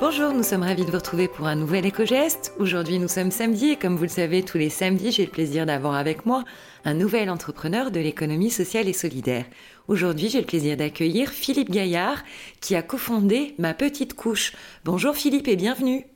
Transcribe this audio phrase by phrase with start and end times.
[0.00, 2.52] Bonjour, nous sommes ravis de vous retrouver pour un nouvel éco-geste.
[2.60, 5.66] Aujourd'hui, nous sommes samedi et comme vous le savez, tous les samedis, j'ai le plaisir
[5.66, 6.44] d'avoir avec moi
[6.84, 9.44] un nouvel entrepreneur de l'économie sociale et solidaire.
[9.88, 12.22] Aujourd'hui, j'ai le plaisir d'accueillir Philippe Gaillard
[12.60, 14.52] qui a cofondé Ma Petite Couche.
[14.84, 16.06] Bonjour Philippe et bienvenue.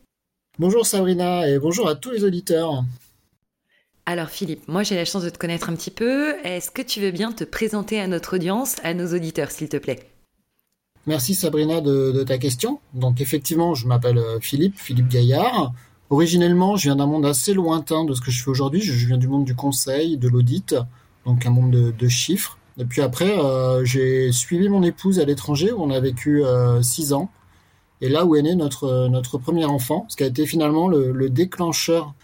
[0.60, 2.84] Bonjour Sabrina et bonjour à tous les auditeurs.
[4.06, 6.36] Alors Philippe, moi j'ai la chance de te connaître un petit peu.
[6.44, 9.76] Est-ce que tu veux bien te présenter à notre audience, à nos auditeurs s'il te
[9.76, 9.98] plaît?
[11.06, 12.80] Merci Sabrina de, ta question.
[12.94, 15.72] Donc effectivement, je m'appelle euh, Philippe, Philippe Gaillard.
[16.10, 18.80] Originellement, je viens d'un monde assez lointain de ce que je fais aujourd'hui.
[18.80, 20.76] Je, viens du monde du conseil, de l'audit,
[21.26, 22.58] donc un monde de, chiffres.
[22.78, 26.82] Et puis après, euh, j'ai suivi mon épouse à l'étranger où on a vécu euh,
[26.82, 27.30] six ans.
[28.00, 31.30] Et là où est né notre, notre premier enfant, ce qui a été finalement le,
[31.30, 32.14] déclencheur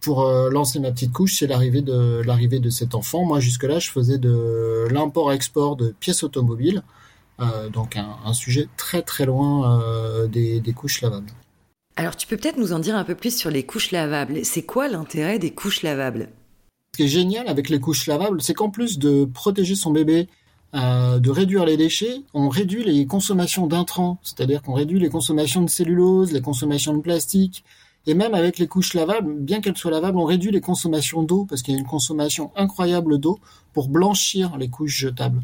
[0.00, 3.24] pour lancer ma petite couche, c'est l'arrivée de l'arrivée de cet enfant.
[3.24, 6.82] Moi, jusque-là, je faisais de l'import-export de pièces automobiles.
[7.40, 11.30] Euh, donc un, sujet très très loin euh, des, couches lavables.
[11.96, 14.44] Alors tu peux peut-être nous en dire un peu plus sur les couches lavables.
[14.44, 16.28] C'est quoi l'intérêt des couches lavables?
[16.92, 20.28] Ce qui est génial avec les couches lavables, c'est qu'en plus de protéger son bébé,
[20.74, 25.62] euh, de réduire les déchets, on réduit les consommations d'intrants, c'est-à-dire qu'on réduit les consommations
[25.62, 27.64] de cellulose, les consommations de plastique,
[28.06, 31.46] et même avec les couches lavables, bien qu'elles soient lavables, on réduit les consommations d'eau,
[31.48, 33.38] parce qu'il y a une consommation incroyable d'eau
[33.72, 35.42] pour blanchir les couches jetables.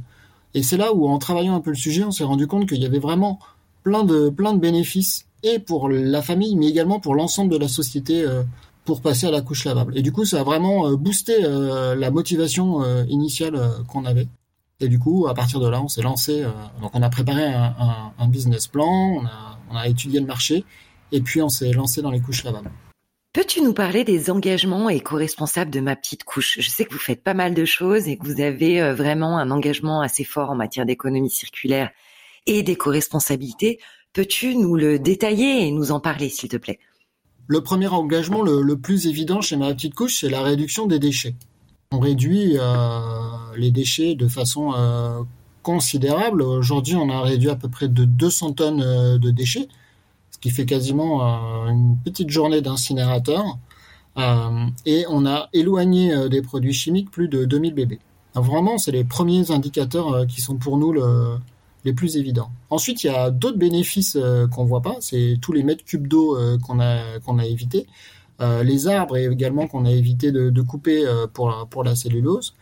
[0.54, 2.82] Et c'est là où, en travaillant un peu le sujet, on s'est rendu compte qu'il
[2.82, 3.38] y avait vraiment
[3.82, 7.68] plein de, plein de bénéfices, et pour la famille, mais également pour l'ensemble de la
[7.68, 8.42] société, euh,
[8.84, 9.96] pour passer à la couche lavable.
[9.96, 14.28] Et du coup, ça a vraiment euh, boosté euh, la motivation initiale qu'on avait.
[14.80, 16.44] Et du coup, à partir de là, on s'est lancé.
[16.80, 19.22] donc, on a préparé un, business plan,
[19.70, 20.64] on a étudié le marché,
[21.12, 22.70] et puis on s'est lancé dans les couches lavables.
[23.32, 26.58] Peux-tu nous parler des engagements éco-responsables de ma petite couche?
[26.58, 29.38] Je sais que vous faites pas mal de choses et que vous avez euh, vraiment
[29.38, 31.90] un engagement assez fort en matière d'économie circulaire
[32.46, 33.78] et d'éco-responsabilité.
[34.14, 36.80] Peux-tu nous le détailler et nous en parler, s'il te plaît?
[37.46, 41.36] Le premier engagement, le, plus évident chez ma petite couche, c'est la réduction des déchets.
[41.92, 43.10] On réduit euh,
[43.56, 45.22] les déchets de façon euh,
[45.62, 46.42] considérable.
[46.42, 49.68] Aujourd'hui, on a réduit à peu près de 200 tonnes de déchets
[50.40, 53.58] qui fait quasiment euh, une petite journée d'incinérateur.
[54.18, 58.00] Euh, et on a éloigné euh, des produits chimiques plus de 2000 bébés.
[58.34, 60.94] vraiment, c'est les premiers indicateurs qui sont pour nous
[61.84, 62.50] les plus évidents.
[62.70, 64.16] Ensuite, il y a d'autres bénéfices
[64.52, 64.96] qu'on voit pas.
[65.00, 67.86] C'est tous les mètres cubes d'eau qu'on a évité,
[68.40, 72.54] les arbres également qu'on a évité de, couper pour la cellulose.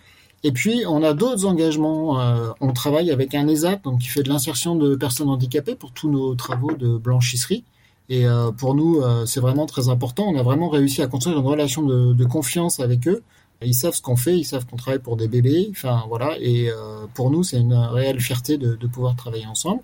[0.44, 2.20] Et puis, on a d'autres engagements.
[2.20, 5.92] Euh, on travaille avec un ESAP, donc qui fait de l'insertion de personnes handicapées pour
[5.92, 7.64] tous nos travaux de blanchisserie.
[8.08, 10.28] Et euh, pour nous, euh, c'est vraiment très important.
[10.28, 13.22] On a vraiment réussi à construire une relation de, de confiance avec eux.
[13.62, 15.68] Ils savent ce qu'on fait, ils savent qu'on travaille pour des bébés.
[15.72, 16.36] Enfin, voilà.
[16.40, 16.70] Et
[17.14, 19.80] pour nous, c'est une réelle fierté de, de, pouvoir travailler ensemble.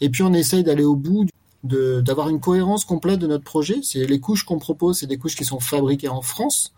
[0.00, 1.26] Et puis, on essaye d'aller au bout
[1.64, 3.80] d'avoir une cohérence complète de notre projet.
[3.82, 6.72] C'est les couches qu'on propose, c'est des couches qui sont fabriquées en France.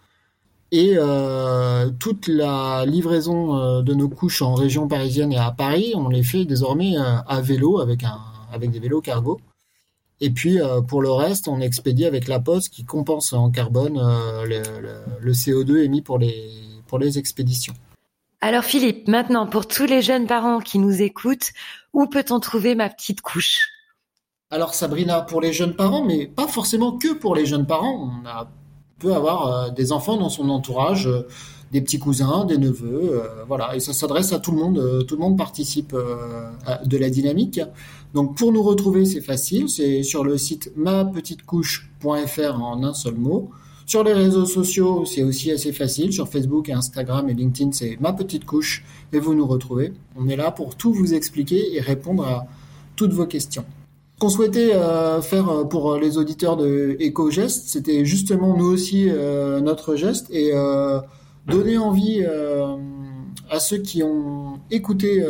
[0.71, 5.95] Et euh, toute la livraison euh, de nos couches en région parisienne et à Paris,
[5.97, 8.19] on les fait désormais euh, à vélo avec un
[8.53, 9.41] avec des vélos cargo.
[10.21, 10.59] Et puis
[10.89, 14.01] pour le reste, on expédie avec la Poste qui compense en carbone
[14.45, 14.63] le,
[15.21, 16.51] le, CO2 émis pour les
[16.89, 17.75] pour les expéditions.
[18.41, 21.53] Alors Philippe, maintenant pour tous les jeunes parents qui nous écoutent,
[21.93, 23.69] où peut-on trouver ma petite couche?
[24.51, 28.11] Alors Sabrina, pour les jeunes parents, mais pas forcément que pour les jeunes parents.
[28.11, 28.51] On a
[28.99, 31.27] peut avoir euh, des enfants dans son entourage, euh,
[31.73, 33.77] des petits cousins, des neveux, euh, voilà.
[33.77, 35.05] Et ça s'adresse à tout le monde.
[35.07, 37.61] tout le monde participe de la dynamique.
[38.15, 39.69] Donc pour nous retrouver, c'est facile.
[39.69, 43.51] C'est sur le site mapetitecouche.fr en un seul mot.
[43.85, 46.13] Sur les réseaux sociaux, c'est aussi assez facile.
[46.13, 48.83] Sur Facebook, Instagram et LinkedIn, c'est ma petite couche
[49.13, 49.93] et vous nous retrouvez.
[50.17, 52.47] On est là pour tout vous expliquer et répondre à
[52.97, 53.65] toutes vos questions
[54.19, 59.61] qu'on souhaitait euh, faire euh, pour les auditeurs de EcoGest, c'était justement nous aussi euh,
[59.61, 60.53] notre geste et
[61.47, 62.23] donner envie
[63.51, 65.25] à ceux qui ont écouté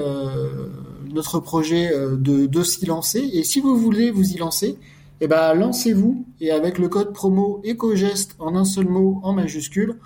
[1.14, 3.20] notre projet de, de s'y lancer.
[3.32, 4.78] Et si vous voulez vous y lancer,
[5.20, 9.98] eh ben lancez-vous et avec le code promo EcoGest en un seul mot en majuscule,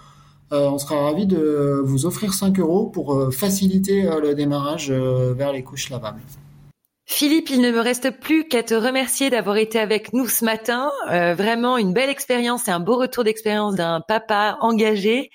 [0.50, 5.88] on sera ravi de vous offrir 5 euros pour faciliter le démarrage vers les couches
[5.88, 6.20] lavables.
[7.14, 10.90] Philippe, il ne me reste plus qu'à te remercier d'avoir été avec nous ce matin.
[11.10, 15.30] Euh, vraiment une belle expérience et un beau retour d'expérience d'un papa engagé.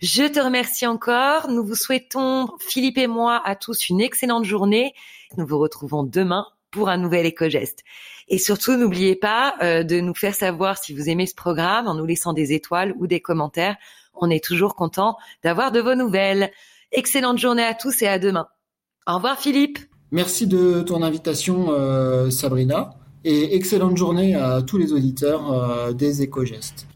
[0.00, 1.48] Je te remercie encore.
[1.48, 4.94] Nous vous souhaitons, Philippe et moi, à tous une excellente journée.
[5.36, 7.84] Nous vous retrouvons demain pour un nouvel éco-geste.
[8.26, 11.94] Et surtout, n'oubliez pas euh, de nous faire savoir si vous aimez ce programme en
[11.94, 13.76] nous laissant des étoiles ou des commentaires.
[14.14, 16.50] On est toujours content d'avoir de vos nouvelles.
[16.90, 18.48] Excellente journée à tous et à demain.
[19.06, 19.78] Au revoir Philippe.
[20.12, 22.90] Merci de ton invitation, euh, Sabrina.
[23.24, 26.86] et excellente journée à tous les auditeurs des éco-gestes.